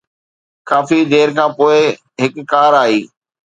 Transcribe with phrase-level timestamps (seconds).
[0.69, 1.79] ڪافي دير کان پوءِ
[2.21, 2.99] هڪ ڪار آئي.